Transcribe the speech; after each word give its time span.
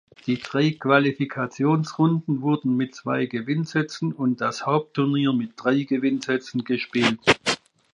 Die 0.25 0.39
drei 0.39 0.71
Qualifikationsrunden 0.71 2.41
wurden 2.41 2.75
mit 2.75 2.95
zwei 2.95 3.27
Gewinnsätzen 3.27 4.13
und 4.13 4.41
das 4.41 4.65
Hauptturnier 4.65 5.31
mit 5.31 5.51
drei 5.57 5.83
Gewinnsätzen 5.83 6.63
gespielt. 6.63 7.19